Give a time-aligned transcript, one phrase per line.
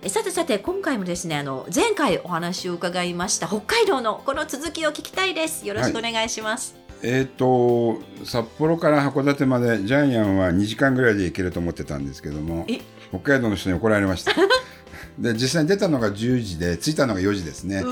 [0.00, 5.66] えさてさて今回もですねあの前回お話を伺いました北海道のこの続きを聞きたいです。
[5.66, 14.32] よろしくお願いします、えっ、と札幌から函館までジャイアンは2時間ぐらいで行けると思ってたんですけどもえ、北海道の人に怒られました。
[15.18, 17.82] で実際に出たのが10時で着いたのが4時ですね。
[17.82, 17.90] 道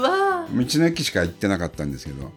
[0.52, 2.30] の駅しか行ってなかったんですけど、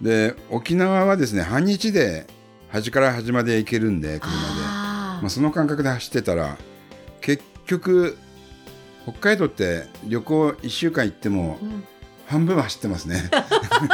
[0.00, 2.28] で沖縄はですね半日で
[2.68, 6.56] 端から端まで行けるんで車で、あまあその感覚で走ってたら
[7.20, 8.16] 結局
[9.06, 11.58] 北海道って旅行1週間行っても
[12.26, 13.30] 半分は走ってますね。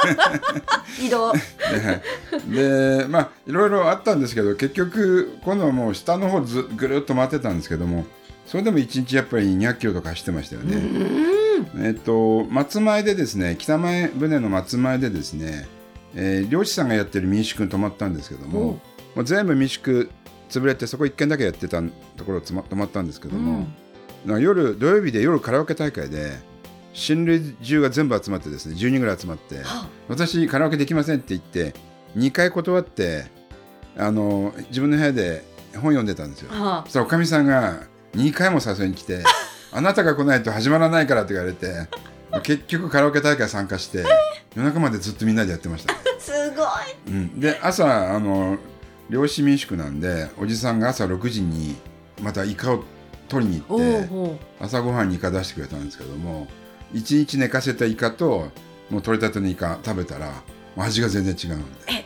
[0.99, 1.33] 移動。
[2.51, 8.07] ででまあいろいろあったんですけど結局今度はもう下の方ずぐるっと回ってたんですけども
[8.47, 10.77] それでも1日やっぱり200キロとか走ってましたようね。
[10.77, 11.85] ん。
[11.85, 15.69] えっと松前でですね北前船の松前でですね、
[16.15, 18.79] えー漁師さんがやってる民宿に泊まったんですけどもおも
[19.17, 20.11] う全部民宿
[20.49, 21.83] 潰れてそこ1軒だけやってた
[22.17, 23.67] ところ泊まったんですけども、
[24.25, 26.39] なんか夜土曜日で夜カラオケ大会で
[26.95, 29.63] 親類中が全部集まってですね10人ぐらい集まって。
[29.63, 31.75] は私カラオケできませんって言って
[32.17, 33.27] 2回断って
[33.97, 36.51] あの自分の部屋で本読んでたんですよ。
[36.85, 37.85] そしたらおかみさんが
[38.15, 39.23] 2回も誘いに来て
[39.73, 41.89] 「あなたが来ないと始まらないから」って言われて
[42.43, 44.05] 結局カラオケ大会参加して
[44.55, 46.67] 夜中までずっとみんなでやってました、あすごい。
[47.09, 48.59] うん、で朝あの
[49.09, 51.77] 漁師民宿なんでおじさんが朝6時に
[52.23, 52.85] またイカを
[53.33, 53.77] 取りに行お
[54.35, 56.47] って朝ごはんにイカ出してくれたんですけども
[56.93, 58.49] 1日寝かせたイカと
[58.91, 60.43] もう取れたてのイカ食べたら
[60.77, 62.03] 味が全然違うんで。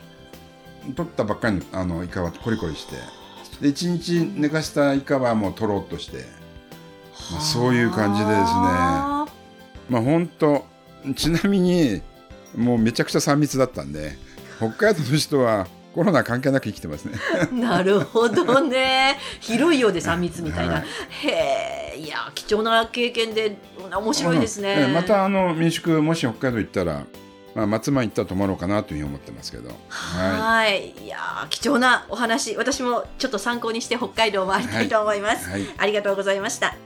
[0.95, 2.95] 取ったばっかりのあのイカはコリコリして
[3.61, 6.19] で1日寝かせたイカはもうとろっとして、
[7.33, 8.45] まあ、そういう感じでですね。
[8.45, 9.29] は
[9.91, 10.65] まあ本当
[11.17, 12.03] ちなみに
[12.55, 14.17] もうめちゃくちゃ3密だったんで
[14.59, 17.19] 北海道の人はコロナ関係なく生きてますね。
[17.43, 19.19] あ なるほどね。
[19.41, 20.85] 広いようで3密みたいな、はい。
[21.27, 23.57] へえいや貴重な経験で
[23.91, 27.05] 面白いですね、うんまたあの民宿もし北海道行ったら、
[27.55, 29.71] まあ、松前行ったら泊まろうかなというふうに思ってますけど。
[29.89, 30.95] ははい。
[31.03, 32.55] いやー貴重なお話。
[32.57, 35.67] 私もちょっと参考にして北海道を回りたいと思います、はい。
[35.79, 36.77] ありがとうございました。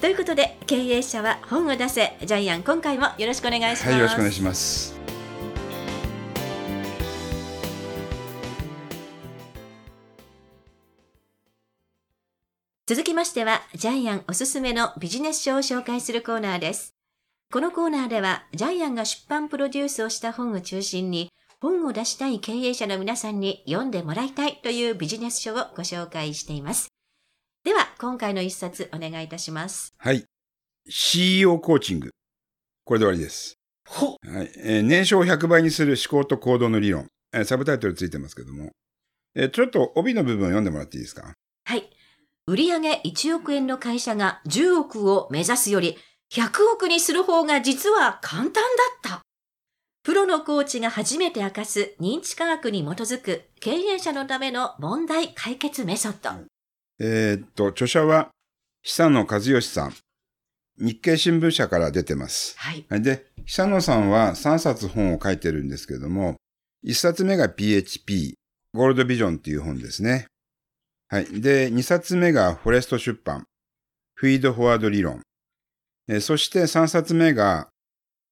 [0.00, 2.16] ということで経営者は本を出せ。
[2.24, 4.97] ジャイアン今回もよろしくお願いします、はい、よろしくお願いします。
[12.88, 16.94] 続きましてはジャイアンおすすめのビジネス書を紹介するコーナーです
[17.52, 21.28] このコーナーではジャイアンが出版プロデュースをした本を中心に
[21.60, 26.88] 本を出したい経営者の皆さんに読んでもらいたいというビジネス書をご紹介しています
[27.62, 30.24] では今回の一冊お願いいたしますはい。
[30.88, 32.10] CEO コーチング。
[32.86, 33.56] これで終わりです。
[33.86, 34.50] ほはい。
[34.64, 37.08] えー年商を100倍にする思考と行動の理論。
[37.34, 38.70] えーサブタイトルついてますけども。
[39.34, 41.34] えーちょっと帯の部分を読んでもらっていいですか？
[41.64, 41.90] はい。
[42.48, 45.98] 売上1億円の会社が10億を目指すより
[46.32, 48.62] 100億にする方が実は簡単だっ
[49.02, 49.20] た。
[50.02, 56.30] プロのコーチが初めて明かす認知科学に基づく経営者のための問題解決メソッド。
[56.98, 58.30] えーっと、著者は
[58.82, 59.94] 久野和義さん。
[60.78, 62.54] 日経新聞社から出てます。
[62.56, 62.86] はい。
[62.88, 66.36] はいで、久野さんは3冊本を書いてるんですけれども、
[66.86, 68.36] 1冊目が PHP、
[68.72, 70.28] ゴールドビジョンっていう本ですね。
[71.10, 71.40] はい。
[71.40, 73.44] で、2冊目がフォレスト出版、
[74.14, 75.22] フィードフォワード理論。
[76.06, 77.68] えーそして3冊目が、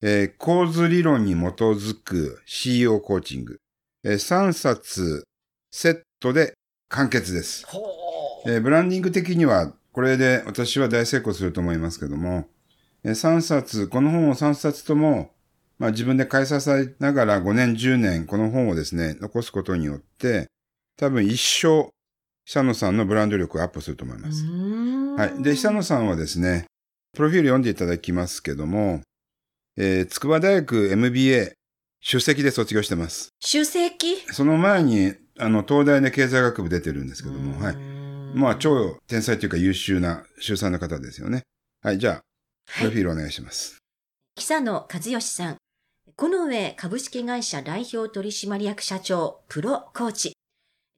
[0.03, 3.57] えー構図理論に基づく CEO コーチング。
[4.03, 5.23] え3冊
[5.71, 6.53] セットで
[6.89, 7.65] 完結です。
[7.65, 7.81] ほ
[8.45, 12.47] えーブランディング的には、これで私は大成功すると思いますけども、
[13.03, 15.31] えー3冊、この本を3冊とも、
[15.79, 20.45] まあ自分で買い支えながら5年、10年、この本をですね、残すことによって、
[20.95, 21.89] 多分一生、
[22.49, 24.45] 久野さんのブランド力をアップすると思います。
[24.45, 25.25] は。
[25.25, 26.63] はいで、久野さんはですね、
[27.13, 29.01] プロフィール読んでいただきますけども、
[29.75, 31.51] えー筑波大学 MBA
[31.99, 33.31] 出席で卒業してます。
[33.41, 34.15] 主席？
[34.31, 37.75] その前に、あの、東大で経済学部出てるんですけども、はい。
[38.33, 41.41] まあ、超天才というか優秀な秀才の方ですよね。
[41.83, 42.21] はい、じゃあ、
[42.77, 43.77] プロフィールお願いします。
[44.37, 45.57] 久野和義さん。
[46.15, 50.36] コノウェイ株式会社代表取締役社長、プロコーチ。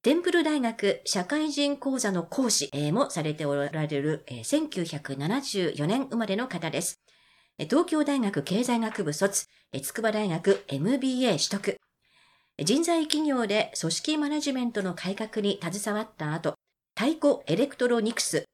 [0.01, 7.01] テンプル大学社会人講座の講師もされておられる、1974年生まれの方です。
[7.57, 9.47] 東京大学経済学部卒、
[9.81, 11.75] 筑波大学 MBA 取得。
[12.63, 16.55] 人材企業で組織マネジメントの改革に携わった後、
[16.97, 18.45] タイコエレクトロニクス、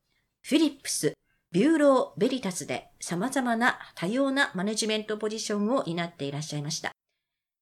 [0.42, 1.14] フィリップス、
[1.52, 6.95] ビューロー・ベリタスで様々な多様なマネジメントポジションを担っていらっしゃいました。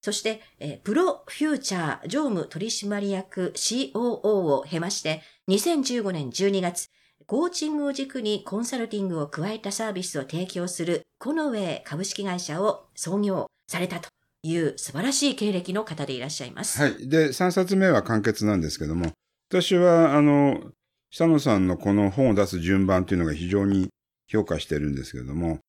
[0.04, 0.42] そして、
[0.84, 6.90] プロフューチャー常務取締役 COO を経まして、2015年12月、
[7.26, 14.10] コーチングを軸にコンサルティングを加えたサービスを提供するコノウェイ株式会社を創業されたと
[14.44, 16.82] いう素晴らしい経歴の方でいらっしゃいます。
[16.82, 17.08] はい。
[17.08, 19.14] で、3冊目は完結なんですけども、
[19.50, 20.72] 私は、あの、
[21.12, 23.88] 久野さんのこの本を出す順番というのが非常に
[24.28, 25.60] 評価してるんですけども、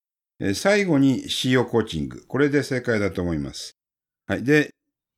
[0.55, 2.27] 最後に CO コーチング。
[2.27, 3.77] これで正解だと思います。
[4.27, 4.45] はい。
[4.45, 4.71] で、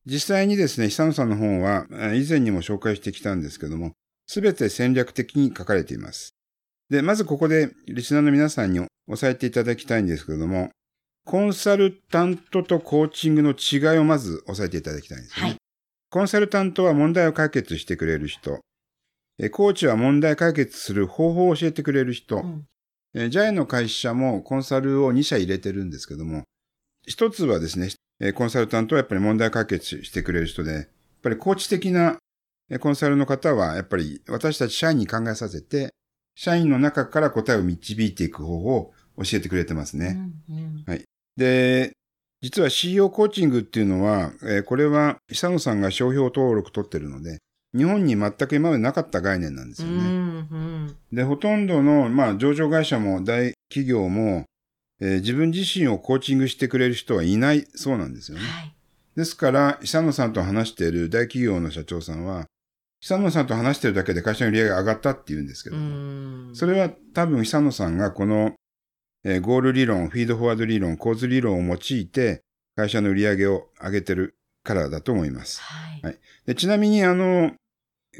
[0.05, 3.93] 実際にですね、久野さんの本は、えー以前にも紹介してきたんですけども、
[4.27, 6.35] すべて戦略的に書かれています。
[6.91, 10.71] で、まずここで、リスナーの皆さんに押さえていただきたいんですけれども、
[11.25, 15.47] コンサルタントとコーチングの違いをまず押さえていただきたいんですね。
[15.47, 15.57] はい。
[16.11, 18.61] コンサルタントは問題を解決してくれる人。
[19.39, 22.39] えコーチは問題解決する方法を教えてくれる人。
[22.39, 22.65] うん
[23.15, 26.45] えジャイの会社もコンサルを2社入れてるんですけども、
[27.07, 27.89] 一つはですね、
[28.21, 30.87] えコンサルタントはやっぱり問題解決してくれる人で、やっ
[31.23, 32.19] ぱりコーチ的な
[32.71, 35.91] えコンサルの方は、やっぱり私たち社員に考えさせて、
[36.35, 40.19] 社員の中から答えを導いていく方法を教えてくれてますね。
[40.49, 41.05] うんうん
[41.37, 41.93] で、
[42.41, 47.39] 実は CEO コーチングっていうのは、えーこれは久野さんが商標登録取ってるので、
[47.77, 49.95] 日本に全く今までなかった概念なんですよね。
[49.97, 54.45] うんうんで、ほとんどの、まあ、上場会社も大企業も、
[55.01, 58.45] えー自分自身をコーチングしてくれる人はいないそうなんですよね。
[58.45, 58.75] はい。
[59.17, 62.47] ですから、久野さんと話している大企業の社長さんは、
[63.01, 68.55] 久野さんと話してるだけで会社の売り上げが上がったって言うんですけうども、んそれは多分久野さんがこの、
[69.25, 72.43] えーゴール理論、フィードフォワード理論、構図理論を用いて
[72.75, 75.61] 会社の売り上げを上げてるからだと思います。
[75.61, 76.03] はい。
[76.03, 77.53] はいでちなみにあの、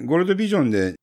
[0.05, 0.95] ゴールドビジョンで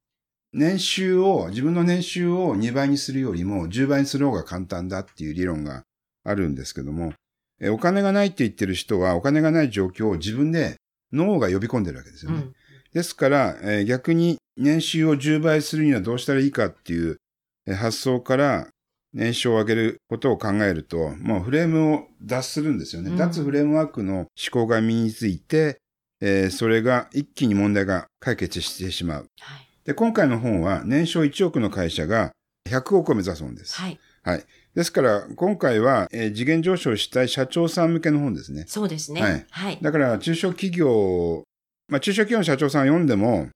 [0.53, 5.83] 年収を、自分の年収を2倍にするよりも10倍にする方が簡単だっていう理論が
[6.23, 7.13] あるんですけども、
[7.59, 10.75] えお金がないって言ってる人はお金がない状況を自分で
[11.11, 12.37] 脳が呼び込んでるわけですよね。
[12.37, 12.53] うん
[12.93, 17.17] ですから、えー逆に年収を10倍するにはどうしたらいいかっていう
[17.65, 18.67] えー発想から
[19.13, 23.09] 年収を上げることを考えると、もうフレームを脱するんですよね。
[23.09, 25.79] うん脱フレームワークの思考が身について、
[26.21, 29.27] えーそれが一気に問題が解決してしまう。
[29.39, 29.72] はい。
[29.85, 32.31] で、今回の本は年商1億の会社が
[32.69, 33.75] 100億を目指す本です。
[33.79, 33.99] はい。
[34.23, 34.43] はい。
[34.73, 38.65] ですから、今回は、えー次元上昇したい社長さん向けの本ですね。
[38.67, 39.21] そうですね。
[39.21, 39.79] はいはい。
[39.81, 41.43] だから、中小企業、
[41.89, 43.49] まあ、中小企業の社長さんを読んでも、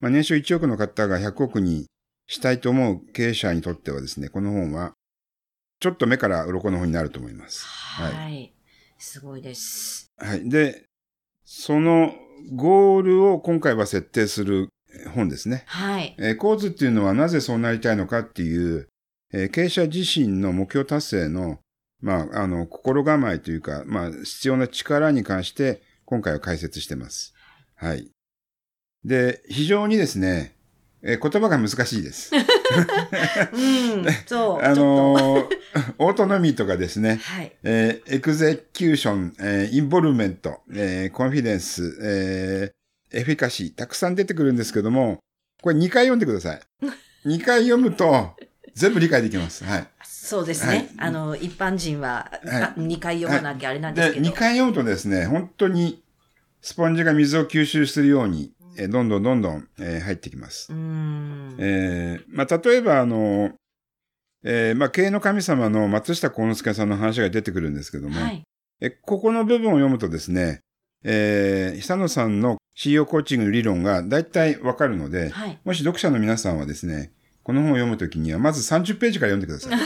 [0.00, 1.86] まあ、年収1億の方が100億に
[2.26, 4.92] したいと思う経営者にとってはですね、この本は、
[5.80, 7.64] ちょっと目から鱗の本になると思います。
[7.66, 8.12] はい。
[8.12, 8.52] はい
[9.02, 10.12] すごいです。
[10.18, 10.48] はい。
[10.48, 10.84] で、
[11.42, 12.12] その
[12.54, 14.68] ゴールを今回は設定する
[15.14, 15.64] 本ですね。
[15.66, 16.14] はい。
[16.18, 18.88] えー構図っていうのはなぜそうなりたいのかっていう、
[19.32, 21.58] えー経営者自身の目標達成の、
[22.00, 27.34] まあ、あの、心構えというか、まあ、必要な力に関して、今回は解説してます。
[27.76, 28.10] はい。
[29.04, 30.54] で、非常にですね、
[31.02, 32.30] えー言葉が難しいです。
[32.34, 34.04] うん。
[34.26, 34.62] そう。
[34.64, 35.60] あのー
[35.98, 37.52] オートノミーとかですねと。、はい。
[37.62, 42.79] えーエクゼキューション、えーインボルメント、えーコンフィデンス、えー
[43.12, 45.18] エフィカシー、たくさん出てくるんですけども、
[45.62, 46.60] これ2回読んでください。
[47.26, 48.34] 2回読むと、
[48.74, 49.64] 全部理解できます。
[49.64, 49.86] はい。
[50.04, 50.90] そうですはいね。
[50.98, 54.30] あの、一般人は、はいあ2回読まなきゃあれなんですで、けど。
[54.30, 56.02] 2回読むとですね、本当に
[56.62, 60.72] スポンジが水を吸収するように、えーどんどんどんどん、えー入ってきます。
[60.72, 61.56] うーん。
[61.58, 63.52] えーまあ、例えば、あの、
[64.44, 68.42] えーまあ、経営の神様の松下幸之助さんの話が出てくるんですけども、はい。
[68.80, 70.60] えここの部分を読むとですね、
[71.04, 75.58] えー久野さんの CEO コーチングの理論が大体わかるので、はい。
[75.64, 79.80] もし読者の皆さんはですね、この本を読むときには、まず30ページから読んでください。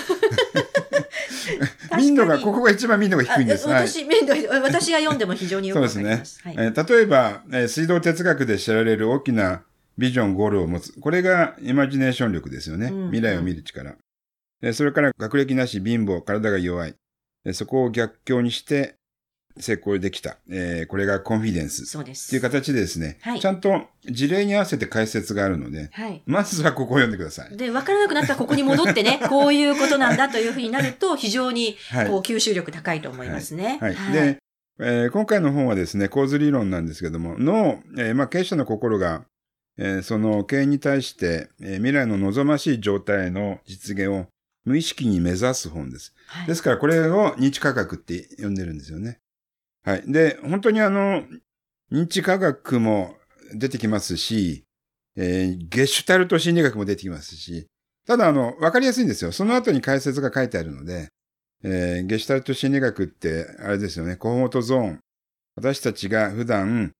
[1.99, 3.69] 民度が、ここが一番民度が低いんです。
[3.69, 6.41] 私、面倒い私が読んでも非常によくわかります。
[6.43, 6.55] はい。
[6.59, 9.63] えー例えば、えー水道哲学で知られる大きな
[9.97, 10.93] ビジョン、ゴールを持つ。
[11.01, 12.89] これがイマジネーション力ですよね。
[12.93, 13.97] うん未来を見る力。
[14.63, 16.95] えーそれから学歴なし、貧乏、体が弱い。
[17.45, 18.97] えーそこを逆境にして
[19.59, 20.37] 成功できた。
[20.51, 21.87] えーこれがコンフィデンス。
[21.87, 22.29] そうです。
[22.29, 26.23] っていう形でですね、はいちゃんと事例に合わせて解説があるので、はい。
[26.27, 27.57] まずはここを読んでください。
[27.57, 33.79] で、分からなくなったらここに戻ってね、 こういうことなんだというふうになると、非常に、はいこう、吸収力高いと思いますね。
[33.81, 33.97] はい。
[34.13, 34.39] で、
[34.81, 39.25] えー今回の本はですね、構図理論なんですけども、の、えーまあ、経営者の心が、
[39.79, 44.27] えーその経営に対して、えー未来の望ましい状態の実現を
[44.65, 46.13] 無意識に目指す本です。
[46.27, 49.19] はいですからこれを認知科学って呼んでるんですよね。
[49.85, 50.03] はい。
[50.11, 51.23] で、本当にあの、
[51.93, 53.17] 認知科学も
[53.55, 54.65] 出てきますし、
[55.17, 57.67] えーゲシュタルト心理学も出てきますし、
[58.07, 59.33] ただあの、わかりやすいんですよ。
[59.33, 61.09] その後に解説が書いてあるので、
[61.63, 65.01] えーゲシュタルト心理学って、あれですよね、コンフォートゾーン。
[65.57, 66.93] 私たちが普段、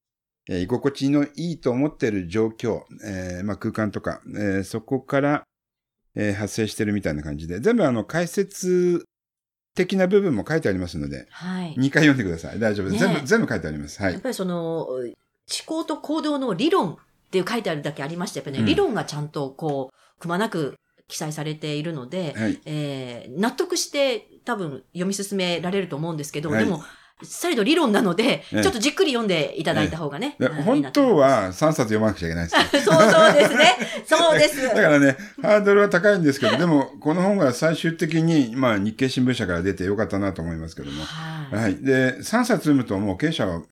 [0.49, 5.45] えー居心地のいいと思っている状況、えーまあ、空間とか、えーそこから、
[6.15, 9.05] えー発生してるみたいな感じで、全部あの解説
[9.75, 11.75] 的な部分も書いてありますので、はい。
[11.77, 12.59] 2回読んでください。
[12.59, 13.07] 大丈夫です。
[13.07, 14.01] ね全部、全部書いてあります。
[14.01, 14.13] はい。
[14.13, 15.13] やっぱりその、思
[15.67, 16.97] 考と行動の理論っ
[17.31, 20.79] ていう書いてあるだけありまして、やっぱりね、うん理論がちゃんとこう、くまなく
[21.09, 22.61] 記載されているので、はい。
[22.65, 26.85] えー納得して多分読み進められると思うんですけど、はいでも、
[27.23, 30.37] 再度理論なので、ちょっとじっくり読んでいただいた方がね。
[30.65, 32.85] 本当は3冊読まなくちゃいけないです。
[32.85, 33.77] そうそうですね。
[34.05, 34.63] そうです。
[34.63, 41.05] だからね、ハードルは高いんですけど、でも、この本が最終的に、まあ、日経新聞社から出てよかったなと思いますけども。
[41.05, 41.63] はい。
[41.63, 41.77] はい。
[41.77, 43.63] で、3冊読むともう経営者は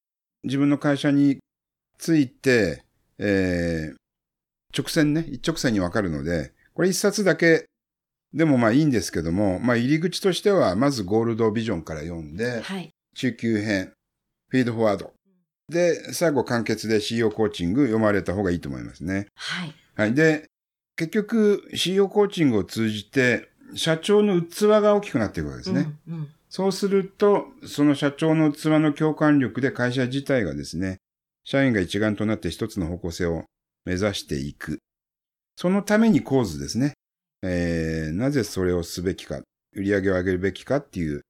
[0.45, 1.39] 自分の会社に
[1.99, 2.85] ついて、
[3.19, 3.97] えー、
[4.77, 7.67] 直線ね、一直線にわかるので、これ1冊だけ
[8.35, 12.92] でもまあいいんですけども、まあ入り口としては、まずゴールドビジョンから読んで、はい。
[13.15, 13.93] 中級編、
[14.49, 15.13] フィードフォワード。
[15.69, 19.27] で、最後簡潔で CEO コーチング読まれた方がいいと思いますね。
[19.35, 19.75] はい。
[19.97, 20.15] はい。
[20.15, 20.47] で、
[20.97, 25.95] 結局 CEO コーチングを通じて、社長の器が大きくなっていくわけですね。
[26.09, 30.99] うんうんそうすると、その社長の器の共感力で会社自体がですね、
[31.45, 33.45] 社員が一丸となって一つの方向性を
[33.87, 34.79] 目指していく。
[35.57, 36.93] そのために構図ですね。
[37.43, 39.41] えーなぜそれをすべきか、
[39.75, 41.23] 売り上げを上げるべきかっていう、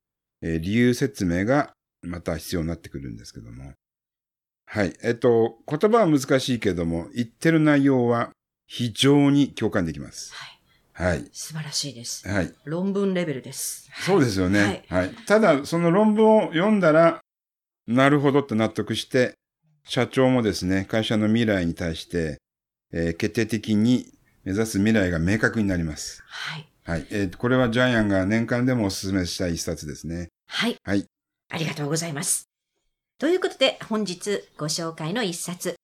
[0.43, 1.73] えー理由説明が
[2.03, 3.73] また必要になってくるんですけども。
[4.67, 4.95] はい。
[5.03, 8.31] えっと、言葉は難しいけども、言ってる内容は
[8.67, 10.33] 非常に共感できます。
[10.35, 10.53] はい。
[10.95, 11.29] はい。
[11.33, 12.29] 素晴らしいです。
[12.29, 12.53] はい。
[12.65, 13.89] 論文レベルです。
[14.05, 14.85] そうですよね。
[14.89, 15.15] はいはい。
[15.27, 17.21] ただ、その論文を読んだら、
[17.87, 19.35] なるほどって納得して、
[19.85, 22.39] 社長もですね、会社の未来に対して、
[22.93, 24.07] えー決定的に
[24.45, 26.23] 目指す未来が明確になります。
[26.27, 26.72] はい。
[26.85, 27.07] はい。
[27.11, 30.29] えーこれはジャイアンが年間でもお勧めしたい一冊ですね。
[30.49, 30.77] はい。
[30.83, 31.07] はい。
[31.51, 32.49] ありがとうございます。
[33.19, 35.77] ということで、本日ご紹介の一冊、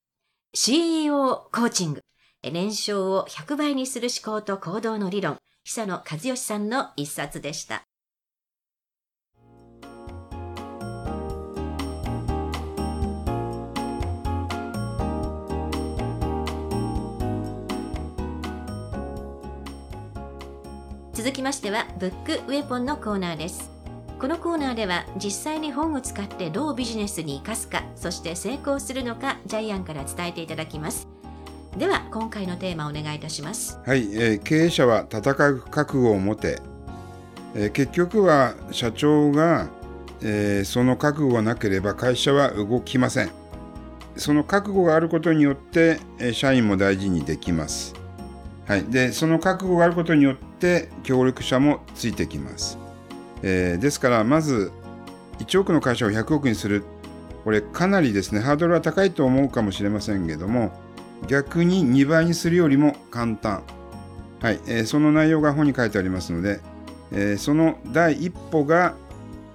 [0.54, 2.00] CEO コーチング、
[2.42, 7.84] 年商を100倍にする思考と行動の理論、久野和義さんの一冊でした。
[21.28, 23.70] 続きましては、ブックウェポンのコーナーです。
[24.18, 31.06] このコーナーでは実際に本を使ってどうビジネスに生かすかそして成功するのかジャイアンから伝えていただきます
[31.76, 34.08] では今回のテーマお願いいたしますはい。
[34.14, 36.62] えー経営者は戦う覚悟を持て。
[37.54, 39.68] えー結局は社長が、
[40.22, 43.30] えーその覚悟がなければ会社は動きません。
[44.16, 47.97] その覚悟があることによって、え社員も大事にできます。
[48.68, 48.84] はい。
[48.84, 52.78] で、その覚悟があることによって、協力者もついてきます。
[53.42, 54.70] えーですから、まず、
[55.38, 56.84] 1億の会社を100億にする。
[57.44, 60.70] これ、かなりですね、ハードルは高いと思うかもしれませんけども、
[61.28, 63.62] 逆に2倍にするよりも簡単。
[64.42, 64.60] はい。
[64.66, 66.60] えーその内容が本に書いてありますので、
[67.10, 68.94] えーその第一歩が、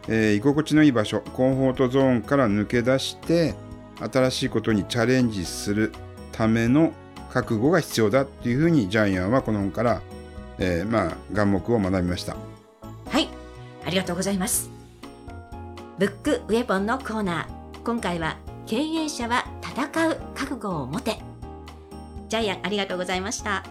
[0.08, 3.54] えー居心地のいい場所、コンフォートゾーンから抜け出して、
[4.12, 5.92] 新しいことにチャレンジする
[6.32, 6.94] ための
[7.34, 10.02] 覚悟が必要だっていうふうにジャイアンはこの本から、
[10.60, 12.36] えーまあ、眼目を学びました。
[13.10, 13.28] はい。
[13.84, 14.70] ありがとうございます。
[15.98, 17.84] ブックウェポンのコーナー。
[17.84, 18.38] 今回は
[18.68, 21.18] 経営者は戦う覚悟を持て。
[22.30, 23.64] ジャイアンありがとうございました。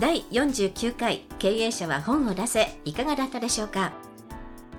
[0.00, 3.92] 第49回経営者は本を出せいかがだったでしょうか？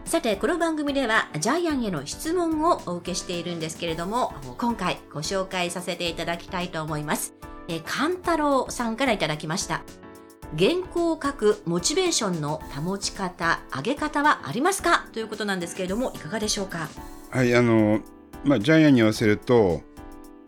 [0.04, 7.34] さてこの番組ではジャイアンへの質問をお受けしているんですけれども今回ご紹介させていただきたいと思います。
[7.70, 9.84] えーカンタロウさんからいただきました。
[10.60, 15.08] 原稿を書くモチベーションの保ち方上げ方はありますか？
[15.14, 16.90] ということなんですけれどもいかがでしょうか？
[17.32, 18.02] はい、あの、
[18.44, 19.82] まあ、ジャイアンに言わせると、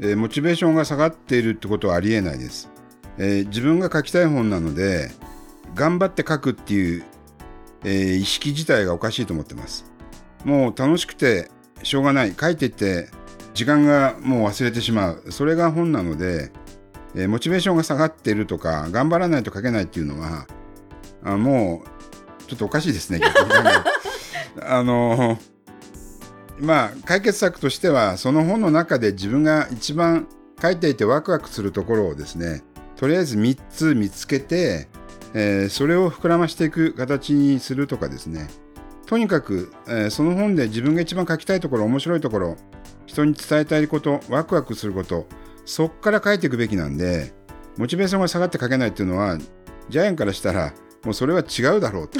[0.01, 2.69] えーモチベーションが下がっているってことはありえないです。
[3.17, 5.11] えー自分が書きたい本なので、
[5.75, 7.03] 頑張って書くっていう、
[7.83, 9.85] えー意識自体がおかしいと思ってます。
[10.45, 11.49] もう楽しくて
[11.83, 12.33] しょうがない。
[12.39, 13.09] 書いてて、
[13.53, 15.23] 時間がもう忘れてしまう。
[15.31, 16.51] それが本なので、
[17.15, 20.47] えーモチベーションが下がっているとか、頑張らないと書けないっていうのは、
[21.23, 23.19] あもう、ちょっとおかしいですね。
[24.61, 25.37] あの
[26.59, 30.27] まあ解決策としてはその本の中で自分が一番
[30.59, 32.63] 書いていてワクワクするところをですね
[32.97, 34.87] とりあえず3つ見つけて、
[35.33, 38.47] えーそれを膨らましていく形にするとかですね。
[39.05, 42.57] とにかく、えーその本で自分が一番書きたいところ面白いところ
[43.05, 45.27] 人に伝えたいことワクワクすること
[45.65, 47.33] そっから書いていくべきなんで
[47.77, 49.37] モチベーションが下がって書けないっていうのは
[49.89, 50.73] ジャイアンからしたら
[51.03, 52.19] もうそれは違うだろうと。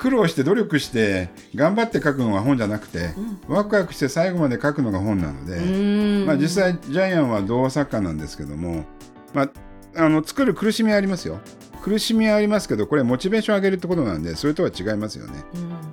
[0.00, 3.10] 苦労して努力して頑張って書くのが本じゃなくて、
[3.48, 6.26] ワクワクして最後まで書くのが本なので、うん。
[6.26, 8.86] まあ、実際ジャイアンは童話作家なんですけども、
[9.34, 9.50] まあ、
[9.96, 11.38] あの作る苦しみはありますよ。
[11.82, 15.44] 苦しみはありますけどこれモチベーション上げるってことなんでそれとは違いますよね、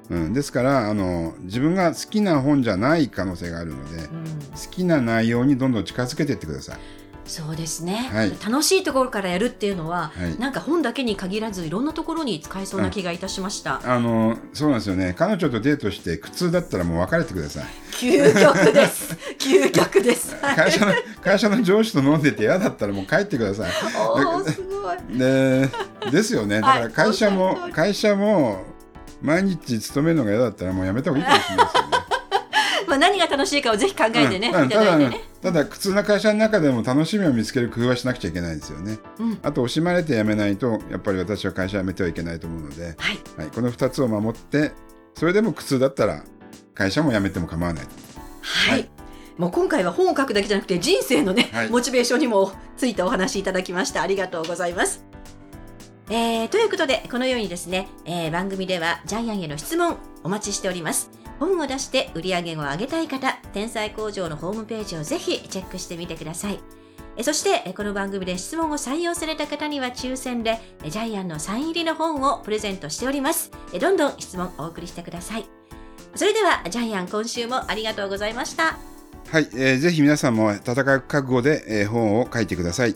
[0.10, 0.22] うん。
[0.26, 4.26] うん、ですからあの自分が好きな本じゃない可能性があるので、うん。
[4.56, 6.78] 好きな内容にどんどん近づけていってください
[7.27, 8.31] そうですね、はい。
[8.43, 10.39] 楽しいところからやるっていうのは、はい。
[10.39, 15.13] なんか本だけに限らずいろんなところに使えそうな気がいたしました、あのそうなんですよね。
[15.17, 17.65] 彼女とデートして苦痛だったらもう別れてください。
[17.91, 19.17] 究極です。
[19.39, 20.36] 究極です。
[20.41, 20.55] はい。
[20.55, 20.93] 会社の
[21.24, 23.72] 会社の上司と飲んでて嫌だったらもう帰ってください。
[23.96, 25.17] おーすごい。
[25.17, 25.69] で
[26.12, 26.62] ですよね。
[26.62, 28.63] だから会社も、会社も
[29.22, 31.89] 毎日勤めるのが嫌だったらもうやめた方がいいかもしれないですよね。
[32.88, 34.62] まあ何が楽しいかをぜひ考えてね、うん。
[34.62, 39.00] うんいただいてねただ苦痛な会社の中でも楽しみを見つける工夫はしなくちゃいけないですよね。
[39.18, 39.39] うん。
[39.44, 42.96] あと惜しまれて辞めないとやっぱり私は会社辞めてはいけないと思うので、はい。
[43.38, 44.74] はい、この2つを守って
[45.16, 46.25] それでも苦痛だったら
[46.74, 47.86] 会社も辞めても構わない
[48.42, 48.89] はい、はい。
[49.38, 51.70] もう今回は本を書くだけじゃなくて人生のね、はい。
[51.70, 54.01] モチベーションにもついてお話いただきました。
[54.01, 55.06] ありがとうございます。
[56.10, 66.60] えーということでこのようにですね、えー番組ではジャイアンへの質問お待ちしております本を出して売り上げを上げたい方天才工場のホームページをぜひチェックしてみてください。
[67.24, 73.51] そしてこの番組で質問を採用された方には抽選でジャイアンのサイン入りの本をプレゼントしております。
[73.79, 75.46] どんどん質問お送りしてください。
[76.15, 78.77] それではジャイアン今週もありがとうございました。
[79.29, 82.96] はい、えーぜひ皆さんも戦う覚悟で、えー本を書いてください。